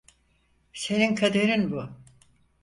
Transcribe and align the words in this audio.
Senin 0.73 1.15
kaderin 1.15 1.71
bu. 1.71 1.89